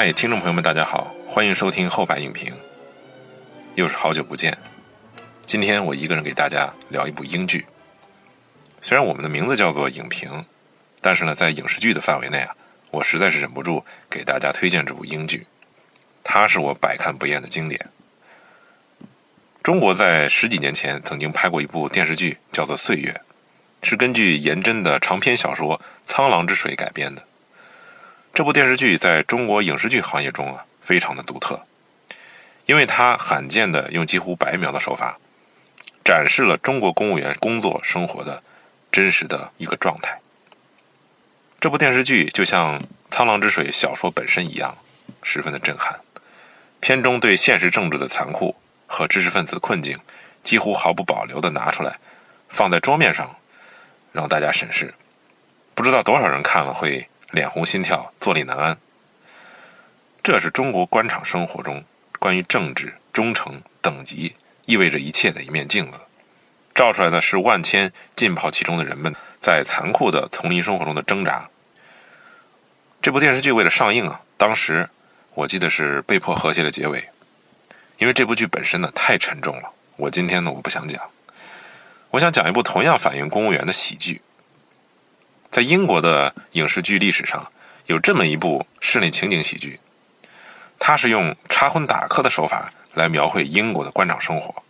[0.00, 2.54] 嗨，听众朋友们，大家好，欢迎收听后排影评。
[3.74, 4.56] 又是好久不见，
[5.44, 7.66] 今天我一个人给大家聊一部英剧。
[8.80, 10.44] 虽然我们的名字叫做影评，
[11.00, 12.54] 但是呢，在影视剧的范围内啊，
[12.92, 15.48] 我实在是忍不住给大家推荐这部英剧。
[16.22, 17.88] 它是我百看不厌的经典。
[19.64, 23.20] 中国在十几年前曾经拍过一部电视剧，叫做《岁月》，
[23.88, 27.24] 是根据颜真的长篇小说《沧浪之水》改编的。
[28.32, 31.66] 这部电视剧在中国影视剧行业中啊，非常的独特，
[32.66, 35.18] 因为它罕见的用几乎白描的手法，
[36.04, 38.42] 展示了中国公务员工作生活的
[38.92, 40.20] 真实的一个状态。
[41.58, 42.78] 这部电视剧就像
[43.10, 44.78] 《沧浪之水》小说本身一样，
[45.24, 45.98] 十分的震撼。
[46.78, 48.54] 片中对现实政治的残酷
[48.86, 49.98] 和知识分子困境，
[50.44, 51.98] 几乎毫不保留地拿出来，
[52.48, 53.34] 放在桌面上，
[54.12, 54.94] 让大家审视。
[55.74, 57.08] 不知道多少人看了会。
[57.30, 58.78] 脸红心跳，坐立难安。
[60.22, 61.84] 这是中国官场生活中
[62.18, 64.34] 关于政治、忠诚、等级
[64.66, 66.00] 意味着一切的一面镜子，
[66.74, 71.48] 照出来的是万千浸泡其中的人们在残酷的丛林生活中的挣扎。
[73.00, 74.88] 这部电视剧为了上映啊，当时
[75.34, 77.08] 我记得是被迫和谐的结尾，
[77.98, 79.70] 因为这部剧本身呢太沉重了。
[79.96, 81.10] 我今天呢我不想讲，
[82.10, 84.20] 我想讲一部同样反映公务员的喜剧。
[85.50, 87.50] 在英国的影视剧历史上，
[87.86, 89.80] 有这么一部室内情景喜剧，
[90.78, 94.62] 它是用插荤打客的手法来描绘英国的官场生活。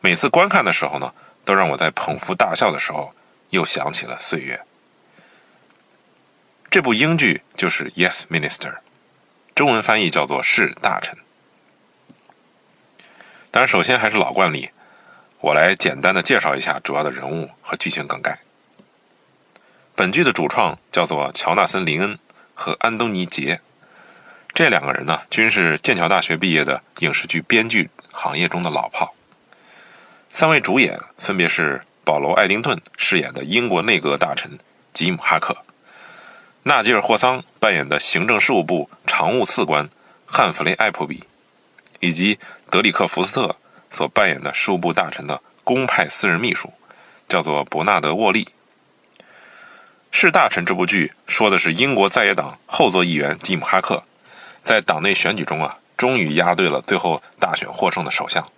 [0.00, 1.14] 每次观看的时候呢，
[1.44, 3.14] 都让我在捧腹大笑的时候，
[3.50, 4.60] 又想起了岁月。
[6.70, 8.72] 这部英剧就是《Yes Minister》，
[9.54, 11.14] 中文翻译叫做《是大臣》。
[13.52, 14.70] 当然，首先还是老惯例，
[15.38, 18.40] 我来简单的介绍一下主要的人物和剧情梗概。
[19.96, 22.18] 本剧的主创叫做乔纳森·林恩
[22.52, 23.60] 和安东尼·杰，
[24.52, 29.14] 这两个人呢，均是剑桥大学毕业的影视剧编剧行业中的老炮。
[30.30, 34.58] 三位主演分别是保罗·艾丁顿饰演的英国内阁大臣
[34.92, 35.58] 吉姆·哈克，
[36.64, 39.88] 纳吉尔·霍桑扮演的行政事务部常务次官
[40.26, 41.22] 汉弗雷·艾普比，
[42.00, 43.54] 以及德里克·福斯特
[43.90, 46.72] 所扮演的事务部大臣的公派私人秘书，
[47.28, 48.48] 叫做伯纳德·沃利。
[50.16, 54.04] 是大臣这部剧说的是英国在野党后座议员吉姆·哈克，
[54.62, 58.48] 在党内选举中啊，终于压对了最后大选获胜的首相。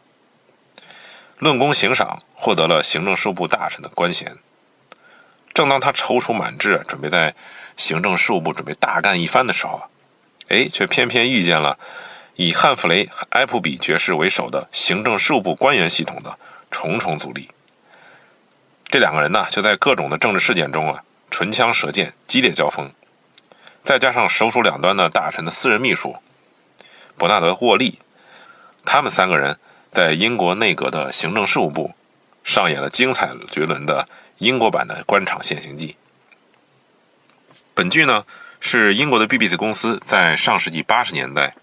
[1.39, 4.37] 论功行赏，获得了行政事务部大臣的官衔。
[5.55, 7.35] 正当他踌躇满志，准备在
[7.79, 9.89] 行政事务部准备大干一番的时候啊，
[10.49, 11.79] 哎，却偏偏遇见了
[12.35, 16.39] 以汉弗雷·埃普比爵士为首的行政事务部官员系统的
[16.71, 17.49] 重重阻力。
[18.91, 21.03] 这两个人呢，就在各种的政治事件中啊。
[21.31, 22.93] 唇枪舌剑，激烈交锋，
[23.83, 26.17] 再加上手鼠两端的大臣的私人秘书
[27.17, 27.99] 伯纳德·沃利，
[28.85, 29.59] 他们三个人
[29.91, 31.95] 在英国内阁的行政事务部
[32.43, 35.97] 上演了精彩绝伦的英国版的官场现形记。
[37.75, 38.25] 本剧呢
[38.61, 41.55] 是英国的 BBC 公司在上世纪八十年代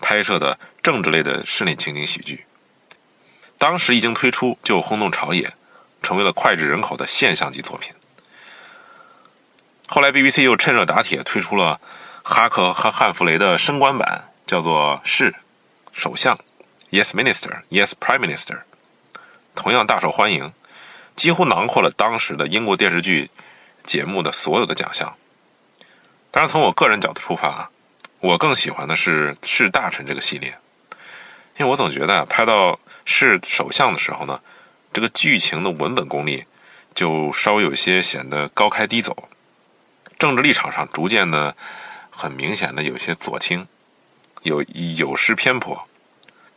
[0.00, 2.46] 拍摄的政治类的室内情景喜剧，
[3.58, 5.52] 当时一经推出就轰动朝野，
[6.02, 7.92] 成为了脍炙人口的现象级作品。
[9.94, 11.80] 后来，BBC 又趁热打铁推出了
[12.24, 15.36] 哈克和汉弗雷的升官版，叫做“是
[15.92, 16.36] 首相
[16.90, 18.62] ”，Yes Minister，Yes Prime Minister，
[19.54, 20.52] 同样大受欢迎，
[21.14, 23.30] 几乎囊括了当时的英国电视剧
[23.84, 25.16] 节目的所有的奖项。
[26.32, 27.70] 当然，从我个人角度出发啊，
[28.18, 30.58] 我更喜欢的是“是大臣”这个系列，
[31.56, 34.40] 因为我总觉得拍到“是首相”的时候呢，
[34.92, 36.46] 这个剧情的文本功力
[36.96, 39.28] 就稍微有些显得高开低走。
[40.24, 41.54] 政治立场上逐渐的
[42.08, 43.68] 很明显的有些左倾，
[44.40, 44.62] 有
[44.96, 45.86] 有失偏颇，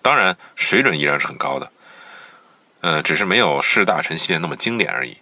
[0.01, 1.69] 当然水准依然是很高的，
[2.79, 5.17] 呃，只是没有《士大臣》系列那么经典而已。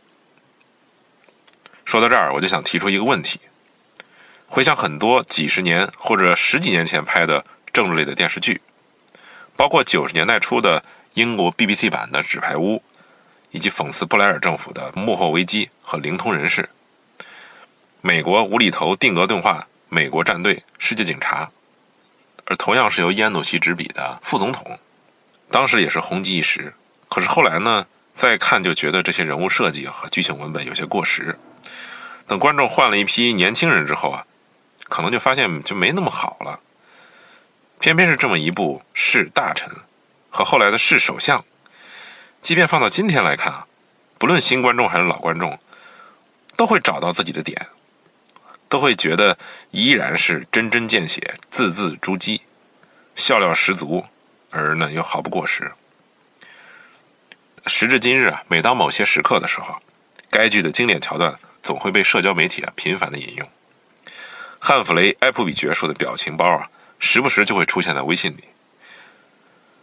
[1.85, 3.39] 说到这儿，我就想提出一个问题：
[4.45, 7.43] 回想很多几十年或者十几年前拍的
[7.73, 8.61] 政治类的电视剧，
[9.55, 10.83] 包括九十年代初的
[11.15, 12.75] 英国 BBC 版的《纸牌屋》，
[13.49, 16.69] 以及讽刺布莱尔政府的幕后危机和灵通人士。
[18.07, 21.45] 美国无厘头定格动画《美国战队：世界警察》，
[22.45, 24.63] 而同样是由伊安·努西执笔的《副总统》，
[25.49, 26.75] 当时也是红极一时。
[27.09, 31.39] 可是后来呢，再看就觉得这些人物设计和剧情文本有些过时。
[32.27, 34.27] 等观众换了一批年轻人之后啊，
[34.83, 36.59] 可能就发现就没那么好了。
[37.79, 39.67] 偏偏是这么一部《是大臣》
[40.29, 41.39] 和后来的《是首相》，
[42.39, 43.65] 即便放到今天来看啊，
[44.19, 45.59] 不论新观众还是老观众，
[46.55, 47.65] 都会找到自己的点。
[48.67, 49.37] 都会觉得
[49.71, 52.41] 依然是针针见血、字字珠玑、
[53.15, 54.05] 笑料十足，
[54.49, 55.71] 而呢又毫不过时。
[57.67, 59.81] 时至今日啊，每当某些时刻的时候，
[60.29, 63.49] 该剧的经典桥段总会被社交媒体啊频繁的引用。
[64.59, 66.69] 汉弗雷·埃普比爵士的表情包啊，
[66.99, 68.45] 时不时就会出现在微信里。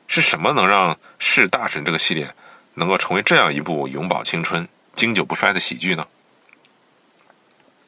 [0.09, 2.35] 是什么能让《是大神》这个系列
[2.75, 6.07] 能够成为这样一部永葆青春、经久不衰的喜剧呢？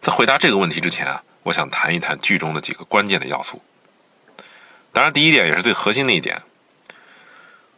[0.05, 3.63] 在回答这个问题之前啊，我想谈一谈剧中的几个关键的要素。
[4.93, 6.43] 当然，第一点也是最核心的一点，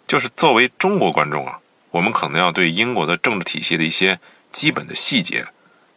[0.09, 1.61] 就是作为中国观众啊，
[1.93, 4.19] 我们可能要对英国的政治体系的一些
[4.51, 5.47] 基本的细节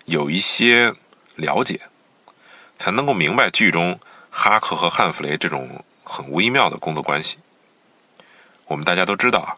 [0.06, 0.94] 有一些
[1.36, 1.82] 了解，
[2.78, 4.00] 才能够明白剧中
[4.30, 7.40] 哈克和汉弗雷这种很微妙的工作关系。
[8.68, 9.58] 我们大家都知道啊，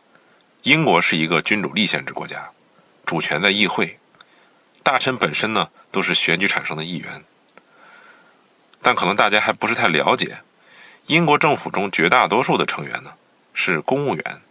[0.63, 2.51] 英国是一个君主立宪制国家，
[3.05, 3.99] 主权在议会，
[4.83, 7.23] 大臣本身呢都是选举产生的议员。
[8.81, 10.39] 但可能大家还不是太了解，
[11.05, 13.13] 英国政府中绝大多数的成员呢
[13.53, 14.41] 是公务员，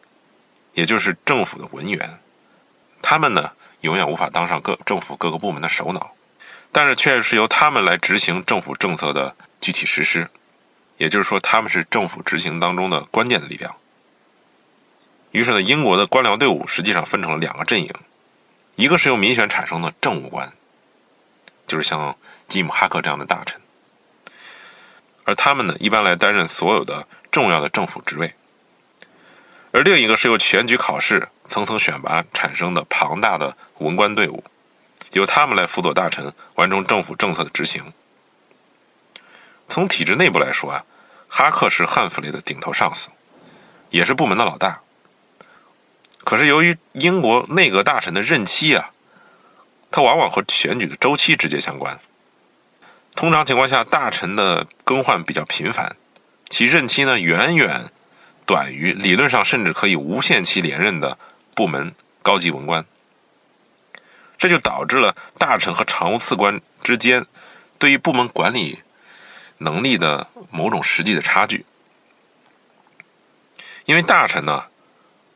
[0.74, 2.20] 也就是政府的文员，
[3.02, 6.12] 他们呢永远无法当上各政府各个部门的首脑，
[6.70, 10.30] 但是却是由他们来执行政府政策的具体实施，
[10.96, 13.74] 也就是说，他们是政府执行当中的关键的力量。
[15.32, 17.92] 于是呢，英国的官僚队伍实际上分成了两个阵营，
[18.80, 20.54] 一个是由民选产生的政务官，
[21.66, 22.16] 就是像
[22.48, 23.60] 吉姆·哈克这样的大臣，
[25.24, 28.30] 而他们呢，一般来担任所有的重要的政府职位；
[29.70, 34.42] 而另一个是由选举考试层层选拔产生的庞大的文官队伍，
[35.12, 37.92] 由他们来辅佐大臣完成政府政策的执行。
[39.68, 40.86] 从体制内部来说啊，
[41.28, 43.10] 哈克是汉弗雷的顶头上司，
[43.90, 44.80] 也是部门的老大。
[46.22, 48.92] 可是，由于英国内阁大臣的任期啊，
[49.90, 51.98] 它往往和选举的周期直接相关。
[53.16, 55.96] 通常情况下，大臣的更换比较频繁，
[56.48, 57.90] 其任期呢远远
[58.46, 61.18] 短于理论上甚至可以无限期连任的
[61.54, 62.84] 部门高级文官。
[64.38, 67.26] 这就导致了大臣和常务次官之间
[67.78, 68.80] 对于部门管理
[69.58, 71.64] 能力的某种实际的差距。
[73.86, 74.66] 因为大臣呢。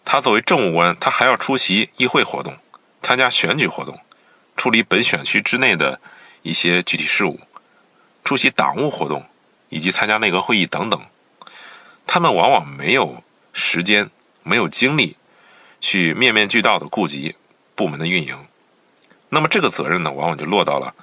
[0.04, 2.58] 他作为政务官，他还要出席议会活动，
[3.02, 3.98] 参加选举活动，
[4.56, 6.00] 处理本选区之内的
[6.42, 7.40] 一些具体事务，
[8.22, 9.28] 出席党务活动，
[9.70, 11.00] 以及参加内阁会议等等。
[12.06, 14.10] 他们往往没有时间、
[14.42, 15.16] 没有精力
[15.80, 17.34] 去面面俱到的顾及
[17.74, 18.46] 部门的运营。
[19.30, 20.94] 那么这个责任呢，往往就落到了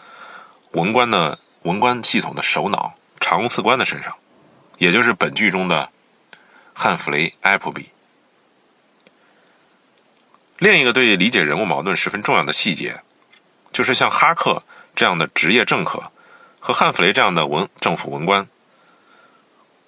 [0.74, 4.16] 文官的文官系统的首脑常务次官的身上，
[4.78, 5.90] 也就是本剧中的
[6.74, 7.90] 汉弗雷·埃普比。
[10.62, 13.02] 另一个对理解人物矛盾十分重要的细节，
[13.72, 14.62] 就是像哈克
[14.96, 16.12] 这样的职业政客
[16.60, 18.48] 和汉弗雷这样的文政府文官，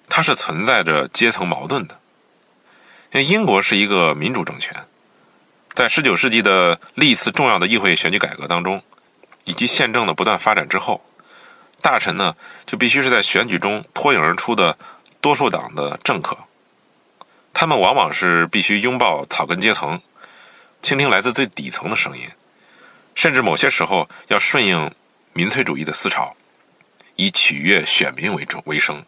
[0.08, 2.00] 他是存在着阶层矛盾的。
[3.12, 4.84] 因为英国是一个民主政权，
[5.72, 8.82] 在19世纪的历次重要的议会选举改革当中，
[9.44, 11.04] 以及宪政的不断发展之后，
[11.80, 12.34] 大臣呢
[12.66, 14.76] 就必须是在选举中脱颖而出的
[15.20, 16.36] 多数党的政客，
[17.52, 20.02] 他们往往是必须拥抱草根阶层。
[20.84, 22.28] 倾听来自最底层的声音，
[23.14, 24.94] 甚至某些时候要顺应
[25.32, 26.36] 民粹主义的思潮，
[27.16, 29.02] 以取悦选民为主为生。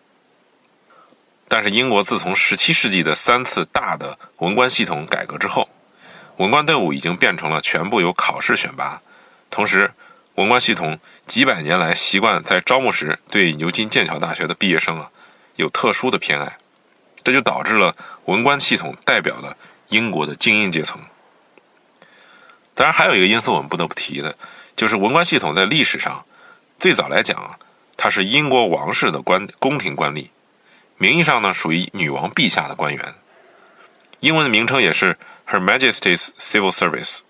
[1.47, 5.69] 但是，英国自从17世纪的三次大的文官系统改革之后，
[6.39, 9.03] 文官队伍已经变成了全部由考试选拔。
[9.51, 9.93] 同时，
[10.37, 15.11] 文官系统几百年来习惯在招募时对牛津、剑桥大学的毕业生啊
[15.57, 16.57] 有特殊的偏爱，
[17.23, 20.99] 这就导致了文官系统代表了英国的精英阶层。
[22.77, 24.37] 当然，还有一个因素我们不得不提的，
[24.77, 26.27] 就是文官系统在历史上
[26.79, 27.59] 最早来讲啊，
[27.97, 30.29] 它是英国王室的官宫廷官吏，
[30.99, 33.15] 名义上呢属于女王陛下的官员，
[34.21, 35.19] 英文的名称也是
[35.49, 37.21] Her Majesty's Civil Service，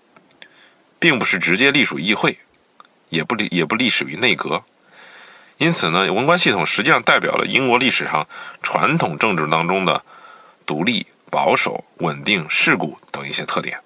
[0.99, 2.39] 并不是直接隶属议会，
[3.07, 4.65] 也不也不隶属于内阁。
[5.57, 8.27] 因此呢，文官系统实际上代表了英国历史上
[8.61, 10.03] 传统政治当中的
[10.65, 13.79] 独立、保守、稳定、世故等一些特点。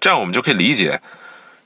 [0.00, 1.00] 这样我们就可以理解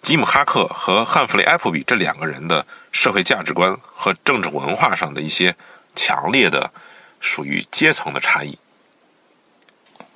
[0.00, 5.54] 吉姆·哈克和汉弗雷·埃普比这两个人的社会价值观和政治文化上的一些
[5.94, 6.72] 强烈的
[7.20, 8.58] 属于阶层的差异。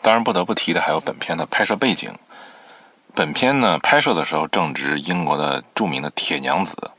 [0.03, 2.11] 当然，不得不提的还有本片的拍摄背景。
[3.15, 6.93] 本片呢，拍摄的时候正值英国的著名的铁娘子、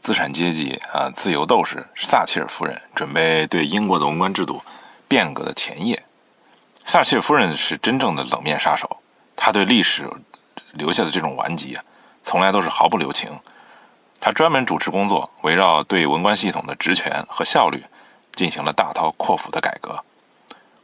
[0.00, 4.62] 资产阶级啊自由斗士撒切尔夫人准备对英国的文官制度
[5.08, 6.04] 变革的前夜。
[6.86, 9.02] 撒切尔夫人是真正的冷面杀手，
[9.34, 10.08] 她对历史。
[10.72, 11.84] 留下的这种顽疾啊，
[12.22, 13.40] 从来都是毫不留情，
[14.20, 17.84] 他专门主持工作，围绕对文官系统的职权和效率
[18.34, 20.02] 进行了大刀阔斧的改革。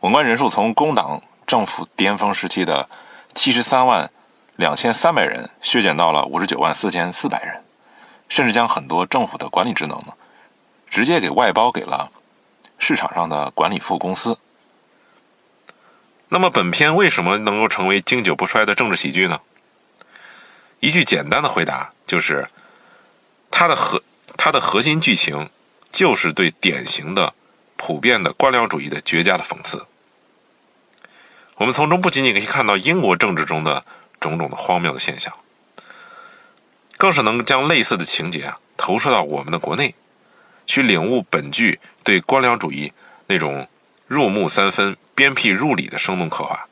[0.00, 2.88] 文官人数从工党政府巅峰时期的
[3.34, 4.10] 七十三万
[4.56, 7.64] 两千三百人削减到了五十九万四千四百人，
[8.28, 10.12] 甚至将很多政府的管理职能呢，
[10.88, 12.10] 直接给外包给了
[12.78, 14.38] 市场上的管理服务公司。
[16.28, 19.40] 那么本片为什么能够成为经久不衰的政治喜剧呢？
[20.80, 22.48] 一句简单的回答就是。
[23.50, 24.02] 它的核，
[24.36, 25.48] 它的核心剧情
[25.90, 27.34] 就是对典型的、
[27.76, 29.86] 普遍的官僚主义的绝佳的讽刺。
[31.56, 33.84] 我们从中不仅仅可以看到英国政治中的
[34.20, 35.32] 种种的荒谬的现象，
[36.98, 39.94] 更是能将类似的情节啊投射到我们的国内，
[40.66, 42.92] 去领悟本剧对官僚主义
[43.26, 43.66] 那种
[44.06, 46.68] 入木三分、鞭辟入里的生动刻画。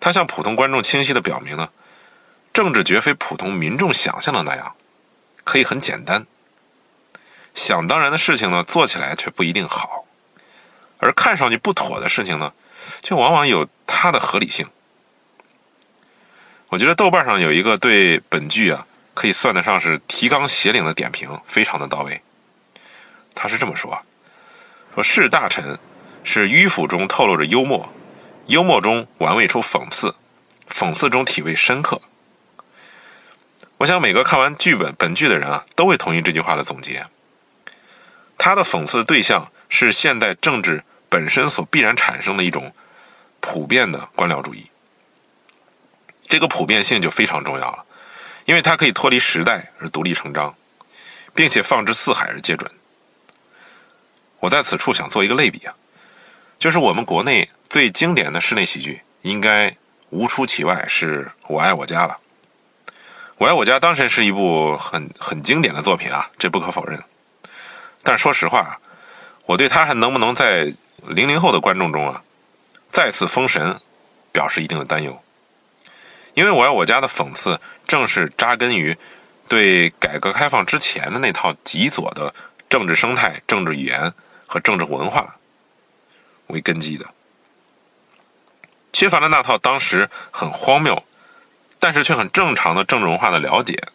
[0.00, 1.70] 它向普通观众清晰的表明呢，
[2.52, 4.74] 政治绝非普通民众想象的那样。
[5.44, 6.24] 可以很简单，
[7.52, 10.06] 想当然的事情呢，做起来却不一定好；
[10.98, 12.52] 而看上去不妥的事情呢，
[13.02, 14.68] 却往往有它的合理性。
[16.68, 22.22] 我觉得豆瓣上有一个对本剧啊，可以算得上是提纲挈领的点评，非常的到位。
[23.34, 24.04] 他是这么说：
[24.94, 25.76] 说士大臣
[26.22, 27.92] 是迂腐中透露着幽默，
[28.46, 30.14] 幽默中玩味出讽刺，
[30.70, 32.00] 讽刺中体味深刻。
[33.82, 37.04] 我想每个看完剧本本剧的人啊，都会同意这句话的总结。
[38.38, 42.72] 他的讽刺对象是现代政治本身所必然产生的一种
[43.40, 44.70] 普遍的官僚主义。
[46.28, 47.84] 这个普遍性就非常重要了，
[48.44, 50.54] 因为它可以脱离时代而独立成章，
[51.34, 52.70] 并且放之四海而皆准。
[54.38, 55.74] 我在此处想做一个类比啊，
[56.56, 59.76] 就是我们国内最经典的室内喜剧，应该
[60.10, 62.18] 无出其外是我爱我家了。
[63.42, 67.02] 我爱我家当然是一部很很经典的作品啊，这不可否认。
[68.04, 68.78] 但说实话，
[69.46, 70.72] 我对他还能不能在
[71.08, 72.22] 零零后的观众中啊
[72.92, 73.80] 再次封神，
[74.30, 75.20] 表示一定的担忧。
[76.34, 78.96] 因为我爱我家的讽刺，正是扎根于
[79.48, 82.32] 对改革开放之前的那套极左的
[82.68, 84.12] 政治生态、政治语言
[84.46, 85.34] 和政治文化
[86.46, 87.06] 为根基的，
[88.92, 91.02] 缺乏了那套当时很荒谬。
[91.82, 93.88] 但是却很正常的政治文化的了解，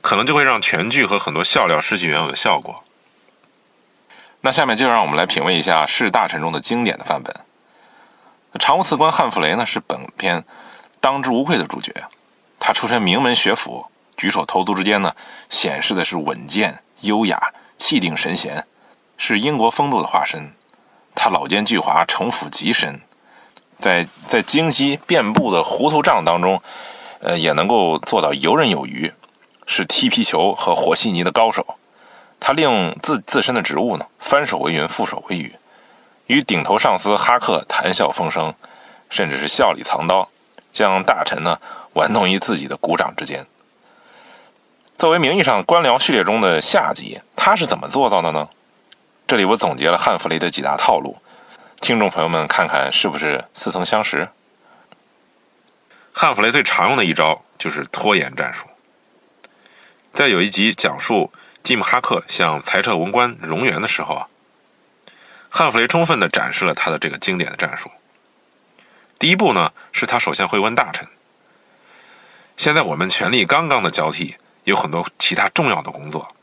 [0.00, 2.84] 可能就会让全剧和很多笑料失去原有的效果。
[4.42, 7.34] 那下面就让我们来品味一下士大臣中的经典的范本。
[8.60, 10.44] 常务次官汉弗雷呢，是本片
[11.00, 11.92] 当之无愧的主角。
[12.60, 15.16] 他出身名门学府，举手投足之间呢，
[15.48, 18.64] 显示的是稳健、优雅、气定神闲，
[19.18, 20.54] 是英国风度的化身。
[21.16, 23.00] 他老奸巨猾，城府极深，
[23.80, 26.62] 在在京畿遍布的糊涂账当中。
[27.20, 29.12] 呃，也能够做到游刃有余，
[29.66, 31.76] 是踢皮球和和稀泥的高手。
[32.38, 35.54] 他利用自自身的职务呢，翻手为云，覆手为雨，
[36.26, 38.54] 与顶头上司哈克谈笑风生，
[39.10, 40.30] 甚至是笑里藏刀，
[40.72, 41.58] 将大臣呢
[41.92, 43.46] 玩弄于自己的股掌之间。
[44.96, 48.48] 作为名义上官僚序列中的下级，他是怎么做到的呢？
[49.26, 51.18] 这里我总结了汉弗雷的几大套路，
[51.80, 54.30] 听众朋友们看看是不是似曾相识？
[56.12, 58.66] 汉弗雷最常用的一招就是拖延战术。
[60.12, 64.28] 在有一集讲述吉姆·哈克向裁撤文官荣源的时候啊，
[65.48, 67.90] 汉弗雷充分地展示了他的这个经典的战术。
[69.18, 71.06] 第一步呢，是他首先会问大臣
[72.56, 76.34] ：“现在我们权力刚刚的交替，有很多其他重要的工作，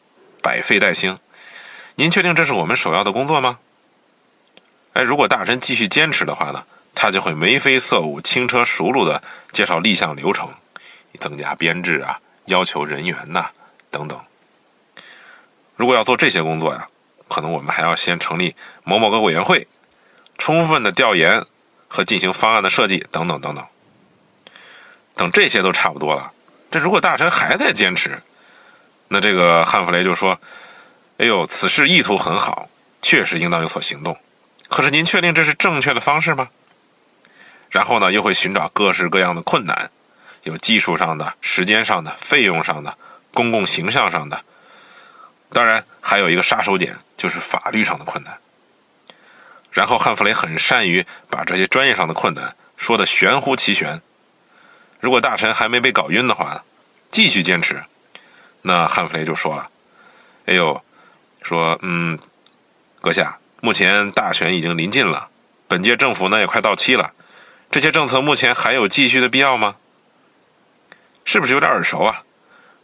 [0.41, 1.19] 百废待兴。
[1.95, 3.59] 您确定这是我们首要的工作吗？”
[4.93, 6.65] 哎，如果大臣继续坚持的话呢？
[6.99, 10.49] 他就会眉飞色舞、轻车熟路地介绍立项流程，
[11.19, 13.51] 增加编制啊，要求人员呐
[13.91, 14.19] 等等。
[15.75, 16.87] 如果要做这些工作呀，
[17.29, 19.67] 可能我们还要先成立某某个委员会，
[20.39, 21.45] 充分的调研
[21.87, 23.63] 和进行方案的设计等等等等。
[25.13, 26.31] 等这些都差不多了，
[26.71, 28.23] 这如果大臣还在坚持，
[29.09, 30.39] 那这个汉弗雷就说
[31.19, 32.69] ：“哎呦，此事意图很好，
[33.03, 34.17] 确实应当有所行动。
[34.67, 36.49] 可是您确定这是正确的方式吗？”
[37.69, 39.91] 然后呢，又会寻找各式各样的困难，
[40.43, 42.97] 有技术上的、时间上的、费用上的、
[43.33, 44.43] 公共形象上的，
[45.51, 48.37] 当然还有一个杀手锏，就是法律上的困难。
[49.71, 54.01] 然后汉弗雷很善于把这些专业上的困难说的玄乎其玄。
[54.99, 56.63] 如果大臣还没被搞晕的话，
[57.11, 57.83] 继续坚持，
[58.63, 59.69] 那汉弗雷就说了
[60.47, 60.81] ：“哎呦，
[61.43, 62.17] 说嗯，
[63.01, 65.29] 阁下，目前大选已经临近了，
[65.67, 67.13] 本届政府呢也快到期了。”
[67.69, 69.75] 这些政策目前还有继续的必要吗？
[71.25, 72.23] 是不是有点耳熟啊？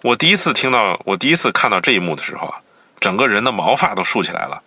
[0.02, 2.62] 我第一次听到，我第一次看到这一幕的时候啊，
[3.00, 4.62] 整个人的毛发都竖起来了，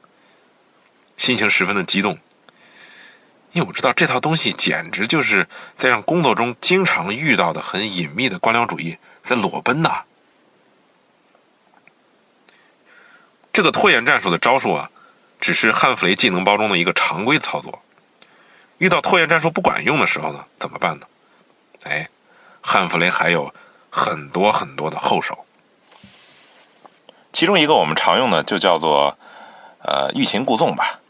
[1.19, 2.19] 心情十分的激动，
[3.53, 5.47] 因为我知道这套东西简直就是
[5.77, 10.05] 在让工作中经常遇到的很隐秘的官僚主义在裸奔呐。
[13.53, 14.91] 这个拖延战术的招数啊，
[15.39, 17.83] 只是汉弗雷技能包中的一个常规操作。
[18.79, 21.07] 遇到拖延战术不管用的时候呢，怎么办呢？
[21.85, 22.09] 哎，
[22.61, 23.53] 汉弗雷还有
[23.91, 25.45] 很多很多的后手。
[27.33, 29.19] 其中一个我们常用的就叫做
[29.83, 31.01] 呃欲擒故纵吧。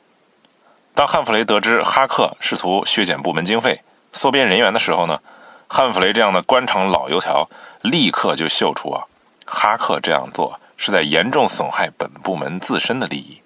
[0.94, 3.82] 当汉弗雷得知哈克试图削减部门经费、
[4.12, 5.20] 缩编人员的时候呢，
[5.68, 7.48] 汉弗雷这样的官场老油条
[7.82, 9.04] 立刻就嗅出啊，
[9.44, 10.60] 哈克这样做。
[10.78, 13.40] 是在严重损害本部门自身的利益。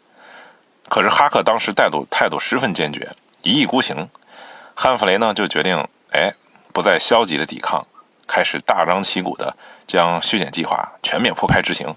[0.88, 4.09] 可是哈克当时态度态度十分坚决，一意孤行。
[4.75, 6.35] 汉弗雷呢就决定，哎，
[6.73, 7.87] 不再消极的抵抗，
[8.26, 9.56] 开始大张旗鼓的
[9.87, 11.94] 将削减计划全面铺开执行。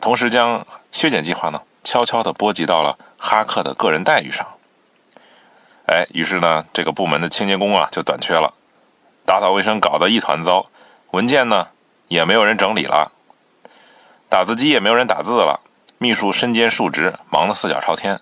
[0.00, 4.46] 同时将削减计划呢悄悄的波及到了哈克的个人待遇上。
[5.86, 8.54] 哎，于是呢这个部门的清洁工啊就短缺了，
[9.26, 10.70] 打扫卫生搞得一团糟，
[11.10, 11.68] 文件呢
[12.08, 13.12] 也没有人整理了。
[14.30, 15.60] 打字机也没有人打字了，
[15.98, 18.20] 秘书身兼数职，忙得四脚朝天。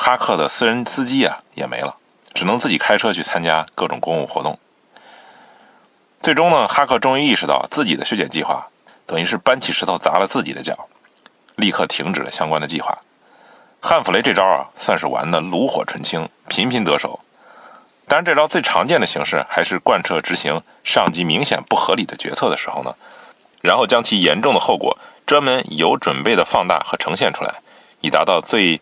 [0.00, 1.96] 哈克的私人司机啊也没了，
[2.32, 4.56] 只能自己开车去参加各种公务活动。
[6.22, 8.68] 最终呢，哈克终于意识到自己的削减计划
[9.06, 10.88] 等于是搬起石头砸了自己的脚，
[11.56, 12.96] 立刻停止了相关的计划。
[13.80, 17.18] 汉弗雷这招啊，算是玩的炉火纯青，频频得手。
[18.06, 22.94] 当然，这招最常见的形式还是贯彻执行上级明显不合理的决策的时候呢，
[23.60, 24.96] 然后将其严重的后果。
[25.26, 27.56] 专门有准备的放大和呈现出来，
[28.00, 28.80] 以达到最，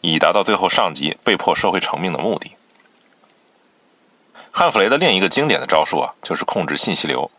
[0.00, 2.56] 以达到最后上级被迫收回成命的目的。
[4.50, 7.30] 汉弗雷的另一个经典的招数啊，就是控制信息流。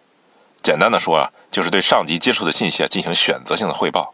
[0.61, 4.13] 简单的说啊，就是对上级接触的信息啊进行选择性的汇报。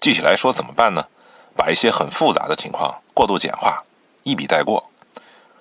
[0.00, 1.06] 具体来说怎么办呢？
[1.56, 3.82] 把一些很复杂的情况过度简化，
[4.22, 4.88] 一笔带过，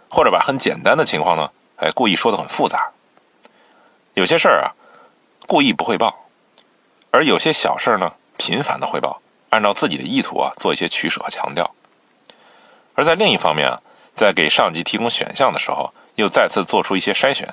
[0.10, 2.92] 或者把很简单的情况呢，哎，故意说的很复杂。
[4.14, 4.76] 有些事儿啊，
[5.48, 6.28] 故意不汇报。
[7.10, 11.74] 而有些小事儿呢，频繁的汇报，按照自己的意图啊做一些取舍和强调。
[12.98, 13.80] 而在另一方面啊，
[14.16, 17.48] 在给上级提供选项的时候，又再次做出一些筛选，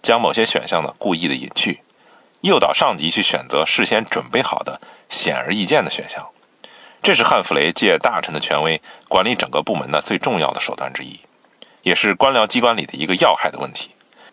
[0.00, 1.82] 将某些选项呢故意的隐去，
[2.40, 6.26] 诱导上级去选择事先准备好的显而易见的选项。
[7.02, 11.20] 这是汉弗雷借大臣的权威管理整个部门的最重要的手段之一，
[11.82, 13.90] 也是官僚机关里的一个要害的问题。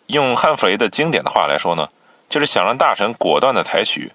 [0.07, 1.89] 用汉弗雷的经典的话来说呢，
[2.29, 4.13] 就是想让大臣果断的采取。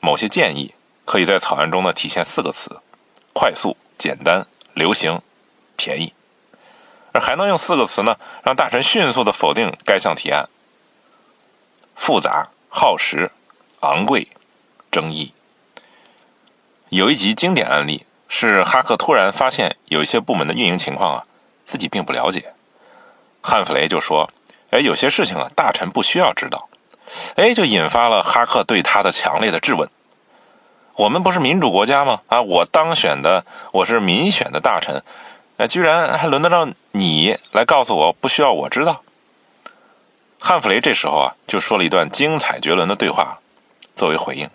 [0.00, 2.80] 某些建议可以在草案中呢体现四个词：
[3.32, 5.20] 快速、简单、流行、
[5.76, 6.12] 便宜，
[7.12, 10.48] 而还能用四个词呢让大臣迅速的否定该项提案：
[11.94, 13.30] 复杂、耗时、
[13.80, 14.28] 昂贵、
[14.90, 15.32] 争议。
[16.88, 21.24] 有一集经典案例是哈克突然发现有一些部门的运营情况啊
[21.64, 22.54] 自己并不了解，
[23.42, 24.30] 汉弗雷就说
[24.70, 26.68] ：“哎，有些事情啊大臣不需要知道。”
[27.36, 29.88] 哎，就引发了哈克对他的强烈的质问。
[30.94, 32.22] 我们不是民主国家吗？
[32.26, 35.04] 啊，我当选的，我是民选的大臣，
[35.56, 39.02] 哎，居然还轮得着你来告诉我不需要我知道？
[40.38, 43.38] 汉弗雷这时候啊，就说了一段精彩绝伦的对话，
[43.94, 44.48] 作为回应。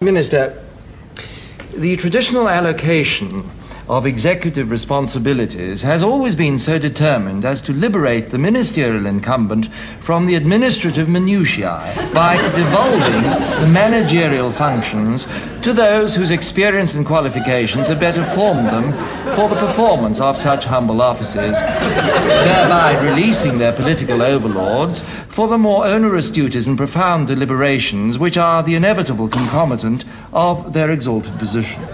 [0.00, 3.44] Minister，the traditional allocation.
[3.92, 9.66] Of executive responsibilities has always been so determined as to liberate the ministerial incumbent
[10.00, 13.22] from the administrative minutiae by devolving
[13.60, 15.28] the managerial functions
[15.60, 18.92] to those whose experience and qualifications have better formed them
[19.36, 25.84] for the performance of such humble offices, thereby releasing their political overlords for the more
[25.84, 31.91] onerous duties and profound deliberations which are the inevitable concomitant of their exalted position.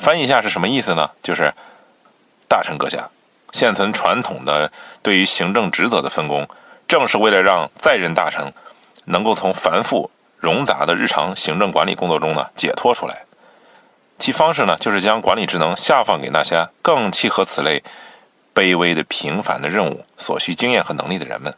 [0.00, 1.10] 翻译一下是什么意思呢？
[1.22, 1.52] 就是
[2.48, 3.10] 大臣阁下，
[3.52, 6.48] 现存传统的对于行政职责的分工，
[6.88, 8.50] 正是为了让在任大臣
[9.04, 10.10] 能够从繁复
[10.40, 13.26] 冗杂的日常行政管理工作中呢解脱出来。
[14.18, 17.82] 其方式呢，就是将管理职能下放给那些更契合此类
[18.54, 21.54] 卑微的平凡的任务所需经验和能力的人们。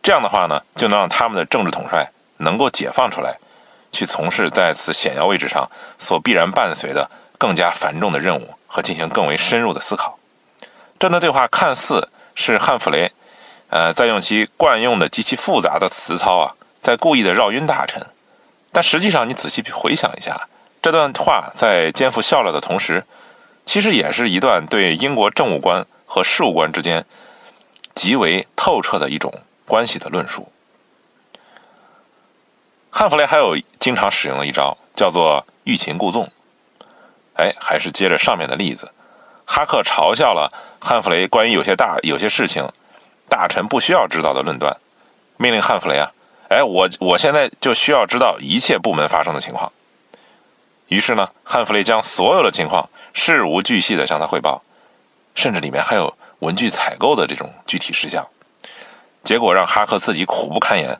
[0.00, 3.38] 这样的话呢，就能让他们的政治统帅能够解放出来，
[3.90, 5.68] 去从事在此显要位置上
[5.98, 7.10] 所必然伴随的。
[7.38, 10.18] 更加繁重的任务和进行更为深入的思考。
[10.98, 13.12] 这段对话看似是汉弗雷，
[13.70, 18.04] 呃，在用其惯用的极其复杂的词操啊，在故意的绕晕大臣。
[18.72, 20.48] 但实际上，你仔细回想一下，
[20.82, 23.04] 这段话在肩负笑料的同时，
[23.64, 27.06] 其实也是一段对英国政务官和事务官之间
[27.94, 29.32] 极为透彻的一种
[29.64, 30.52] 关系的论述。
[32.90, 36.30] 汉弗雷还有经常使用的一招，叫做欲擒故纵。
[37.38, 38.92] 哎，还是接着上面的例子，
[39.46, 42.68] 哈克嘲笑了汉弗雷关于有些大有些事情
[43.28, 44.76] 大臣不需要知道的论断，
[45.36, 46.10] 命令汉弗雷啊，
[46.48, 49.72] 哎，我我现在就需要知道一切部门发生的情况。
[50.88, 54.62] 于是呢，汉弗雷将所有的情况事无巨细地向他汇报，
[55.36, 58.26] 甚至里面还有文具采购的这种具体事项。
[59.22, 60.98] 结果让哈克自己苦不堪言。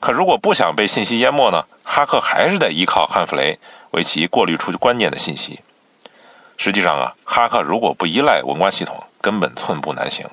[0.00, 1.64] 可如果不想被信息淹没呢？
[1.82, 3.58] 哈克还是得依靠汉弗雷
[3.94, 5.60] 为其过滤出关键的信息。
[6.56, 10.28] 实际上啊，哈克如果不依赖文官系统，根本寸步难行。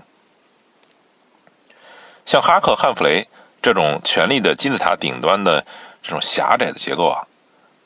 [2.26, 3.28] 像哈克、汉弗雷
[3.62, 5.66] 这种权力的金字塔顶端的
[6.04, 7.26] 这种狭窄的结构啊，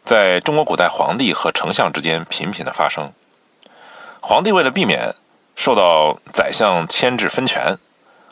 [0.03, 3.11] 在中国古代皇帝和丞相之间频频的发生。
[4.21, 5.15] 皇帝为了避免
[5.55, 7.77] 受到宰相牵制分权，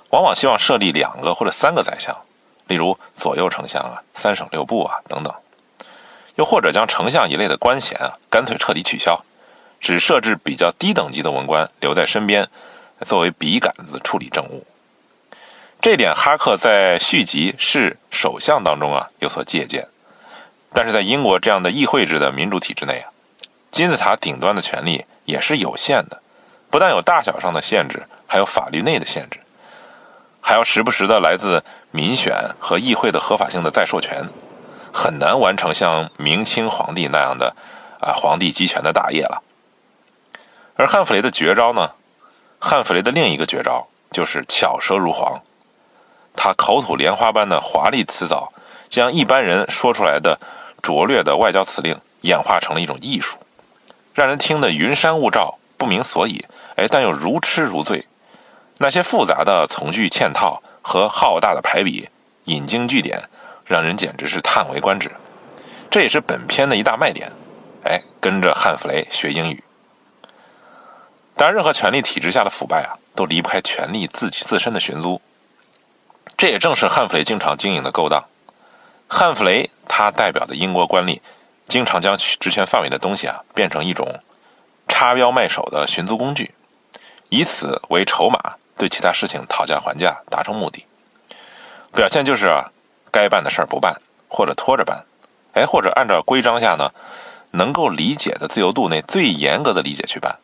[0.09, 2.15] 往往希望设立两个或者三个宰相。
[2.67, 5.33] 例如左右丞相啊、三省六部啊等等，
[6.35, 9.23] 又或者将丞相一类的官衔啊干脆彻底取消，
[9.79, 12.47] 只设置比较低等级的文官留在身边，
[13.01, 14.65] 作为笔杆子处理政务。
[15.81, 19.87] 这点哈克在续集《是首相》当中啊有所借鉴，
[20.71, 23.11] 但是在英国这样的议会制的民主体制内啊，
[23.69, 26.21] 金字塔顶端的权力也是有限的，
[26.69, 29.39] 不但有大小上的限制，还有法律内的限制。
[30.39, 34.29] 还要时不时的来自民选和议会的合法性的再授权，
[34.93, 37.55] 很难完成像明清皇帝那样的
[37.99, 39.41] 啊皇帝集权的大业了。
[40.75, 41.91] 而汉弗雷的绝招呢？
[42.59, 45.41] 汉弗雷的另一个绝招就是巧舌如簧，
[46.35, 48.53] 他口吐莲花般的华丽辞藻，
[48.89, 50.39] 将一般人说出来的
[50.81, 53.37] 拙劣的外交辞令演化成了一种艺术，
[54.13, 56.45] 让人听得云山雾罩，不明所以，
[56.77, 58.07] 哎，但又如痴如醉。
[58.77, 62.09] 那些复杂的从句嵌套和浩大的排比、
[62.45, 63.29] 引经据典，
[63.65, 65.11] 让人简直是叹为观止。
[65.89, 67.31] 这也是本片的一大卖点。
[67.83, 69.63] 哎，跟着汉弗雷学英语。
[71.35, 75.21] 当然，任何权力体制下的腐败啊，都离不开权力自己自身的寻租。
[76.37, 78.23] 这也正是汉弗雷经常经营的勾当。
[79.07, 81.19] 汉弗雷他代表的英国官吏，
[81.67, 84.21] 经常将职权范围的东西啊，变成一种
[84.87, 86.53] 插标卖首的寻租工具，
[87.29, 88.55] 以此为筹码。
[88.75, 90.87] 对其他事情讨价还价，达成目的，
[91.93, 92.71] 表现就是啊，
[93.13, 95.05] 该办的事儿不办，或者拖着办，
[95.53, 96.89] 哎，或者按照规章下呢，
[97.51, 100.39] 能够理解的自由度内最严格的理解去办。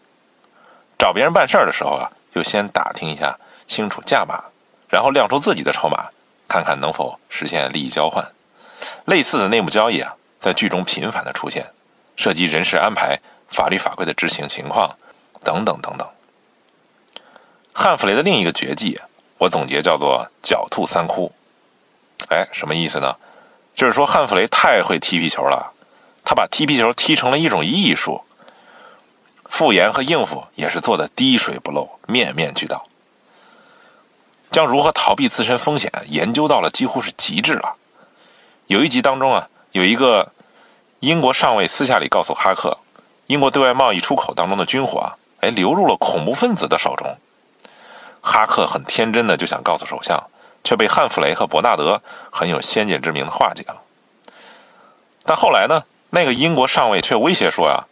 [0.99, 4.43] 找别人办事儿的时候啊，就先打听一下清楚价码，
[4.87, 6.09] 然后亮出自己的筹码，
[6.47, 8.23] 看看能否实现利益交换。
[9.05, 11.71] 类似的内幕交易啊，在剧中频繁的出现，
[12.15, 14.95] 涉及人事安排、法律法规的执行情况
[15.43, 16.07] 等等等等。
[17.73, 18.99] 汉弗雷的另一个绝技，
[19.39, 21.33] 我总结叫做“狡兔三窟”。
[22.27, 23.15] 哎，什么意思呢？
[23.73, 25.71] 就是说汉弗雷太会踢皮球了，
[26.25, 28.23] 他把踢皮球踢成了一种艺术，
[29.45, 32.85] 复言和应付也是做的滴水不漏、面面俱到，
[34.51, 37.75] 将如何逃避自身风险研究到了几乎是极致了。
[38.67, 40.33] 有一集当中啊，有一个
[40.99, 42.77] 英国上尉私下里告诉哈克，
[43.27, 47.17] 英国对外贸易出口当中的军火啊，哎，流入了恐怖分子的手中。
[48.21, 50.29] 哈克很天真的就想告诉首相，
[50.63, 53.81] 却被汉弗雷和伯纳德很有先见之明的化解了。
[55.23, 57.85] 但后来呢，那个英国上尉却威胁说呀：“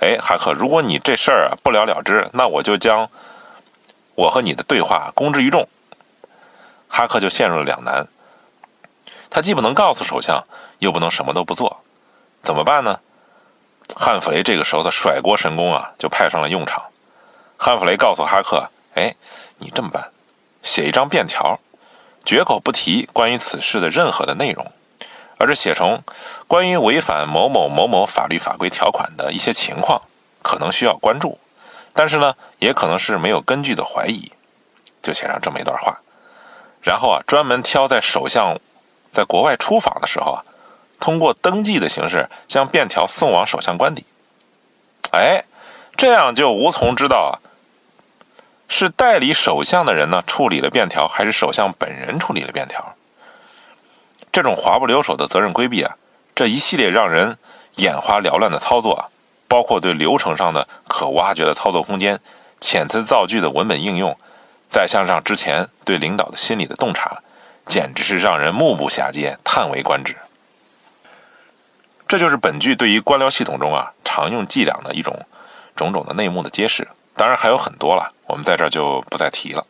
[0.00, 3.08] 哎，哈克，如果你这事儿啊不了了之，那我就将
[4.14, 5.68] 我和你的对话公之于众。”
[6.88, 8.06] 哈克就陷入了两难，
[9.30, 10.44] 他既不能告诉首相，
[10.78, 11.82] 又不能什么都不做，
[12.42, 13.00] 怎么办呢？
[13.96, 16.82] 汉弗雷这个时候的甩锅神功啊，就派上了用场。
[17.56, 18.68] 汉弗雷告诉哈克。
[18.94, 19.16] 哎，
[19.56, 20.10] 你这么办，
[20.62, 21.58] 写一张便条，
[22.24, 24.72] 绝口不提关于此事的任何的内容，
[25.38, 26.02] 而是写成
[26.46, 30.02] 关于违反某某某某法律法规条款的一些情况，
[30.40, 31.38] 可能需要关注，
[31.92, 34.32] 但是呢，也可能是没有根据的怀疑，
[35.02, 36.00] 就写上这么一段话，
[36.80, 38.58] 然后啊，专门挑在首相
[39.10, 40.44] 在国外出访的时候啊，
[41.00, 44.06] 通过登记的形式将便条送往首相官邸。
[45.10, 45.44] 哎，
[45.96, 47.41] 这样就无从知道啊。
[48.74, 52.96] 是代理首相的人呢处理了便条，还是首相本人处理了便条？
[54.32, 55.98] 这种滑不留手的责任规避啊，
[56.34, 57.36] 这一系列让人
[57.74, 59.12] 眼花缭乱的操作啊，
[59.46, 62.18] 包括对流程上的可挖掘的操作空间、
[62.62, 64.16] 遣词造句的文本应用，
[64.70, 67.20] 再向上之前对领导的心理的洞察，
[67.66, 70.16] 简直是让人目不暇接、叹为观止。
[72.08, 75.26] 这就是本剧对于官僚系统中啊常用伎俩的一种
[75.76, 76.88] 种种的内幕的揭示。
[77.14, 79.66] 当然还有很多了，我们在这儿就不再提了。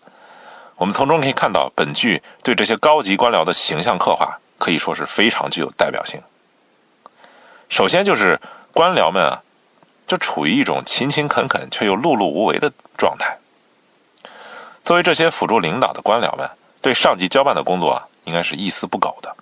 [0.77, 6.21] 我们从中可以看到，本剧对这些高级官僚的形象刻画可以说是非常具有代表性。
[7.69, 8.41] 首先就是
[8.73, 9.43] 官僚们啊，
[10.07, 13.39] 就处于一种勤勤恳恳却又碌碌无为的状态。
[14.83, 16.51] 作为这些辅助领导的官僚们，
[16.81, 19.37] 对上级交办的工作啊，应该是一丝不苟的，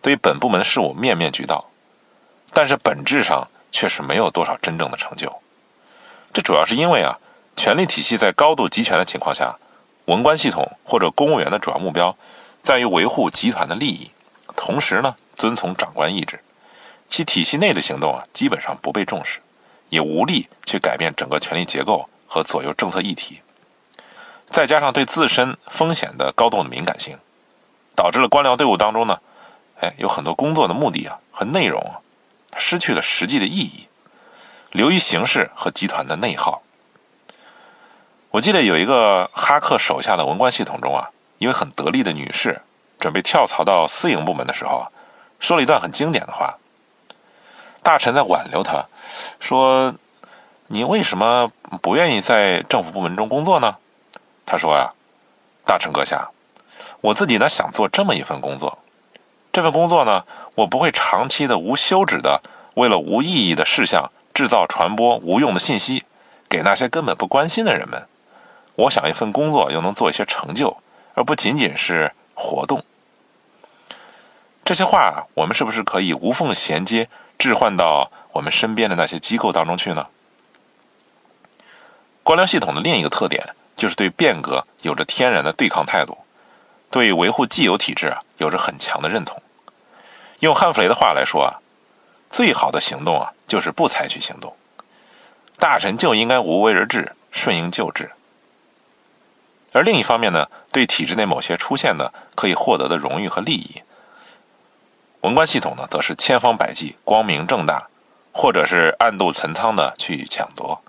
[0.00, 1.68] 对于本部门事务面面俱到，
[2.52, 5.42] 但是本质上却是没有多少真正的成就。
[6.32, 7.18] 这主要是因为啊，
[7.56, 9.56] 权力体系在高度集权的情况下，
[10.04, 12.16] 文官系统或者公务员的主要目标
[12.62, 14.12] 在于维护集团的利益，
[14.54, 16.44] 同时呢，遵从长官意志，
[17.08, 19.40] 其体系内的行动啊，基本上不被重视，
[19.88, 23.40] 也无力去改变整个权力结构和左右政策议题。
[24.48, 27.18] 再加上对自身风险的高度的敏感性，
[27.96, 29.18] 导致了官僚队伍当中呢，
[29.80, 31.98] 哎，有很多工作的目的啊和内容啊，
[32.56, 33.88] 失去了实际的意义，
[34.70, 36.62] 流于形式和集团的内耗。
[38.36, 42.60] 我记得有一个哈克手下的文官系统中啊，一位很得力的女士，
[42.98, 44.92] 准备跳槽到私营部门的时候啊，
[45.40, 46.58] 说了一段很经典的话。
[47.82, 48.84] 大臣在挽留他，
[49.40, 49.94] 说
[50.68, 53.76] ：“你为什么不愿意在政府部门中工作呢？”
[54.44, 54.92] 他说呀
[55.64, 56.28] ：“大臣阁下，
[57.00, 58.80] 我自己呢想做这么一份工作，
[59.50, 62.42] 这份工作呢，我不会长期的无休止的
[62.74, 66.04] 为了无意义的事项制造传播无用的信息，
[66.50, 68.06] 给那些根本不关心的人们。
[68.76, 70.76] 我想一份工作又能做一些成就，
[71.14, 72.84] 而不仅仅是活动。
[74.64, 80.06] 这些话，我们是不是可以无缝衔接置换到我们身边的那些机构当中去呢？
[82.22, 86.16] 官僚系统的另一个特点。”就是对变革有着天然的对抗态度，
[86.90, 89.42] 对维护既有体制有着很强的认同。
[90.38, 91.60] 用汉弗雷的话来说啊，
[92.30, 94.56] 最好的行动啊就是不采取行动。
[95.58, 98.12] 大臣就应该无为而治，顺应旧制。
[99.76, 103.82] 而另一方面呢，对体制内某些出现的可以获得的荣誉和利益，
[105.20, 107.88] 文官系统呢则是千方百计、光明正大，
[108.32, 110.82] 或者是暗度陈仓的去抢夺。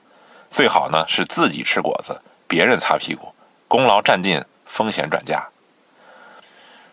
[0.49, 2.21] 最好呢是自己吃果子。
[2.47, 3.33] 别人擦屁股，
[3.67, 5.49] 功劳占尽，风险转嫁。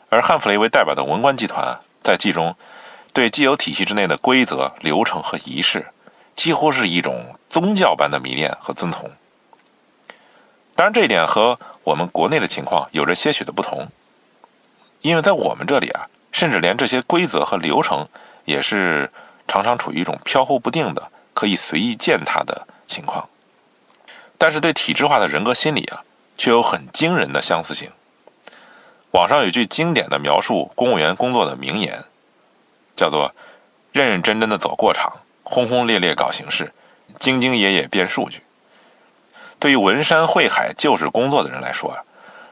[0.08, 2.56] 而汉弗雷为代表的文官集团在其中，
[3.12, 5.92] 对既有体系之内的规则、流程和仪式，
[6.34, 9.12] 几乎是一种宗教般的迷恋和遵从。
[10.76, 13.88] 当然，这一点和我们国内的情况有着些许的不同，
[15.02, 18.08] 因为在我们这里啊，甚至连这些规则和流程
[18.44, 19.12] 也是
[19.46, 23.28] 常常处于一种飘忽不定的、可以随意践踏的情况。
[24.36, 26.02] 但是对体制化的人格心理啊，
[26.36, 27.92] 却有很惊人的相似性。
[29.12, 32.02] 网上有句经典的描述公务员工作的名言，
[32.96, 33.32] 叫做
[33.94, 36.72] “认认真真的走过场，轰轰烈烈搞形式，
[37.20, 38.42] 兢兢业业编数据”。
[39.64, 42.04] 对于文山会海就是工作的人来说啊，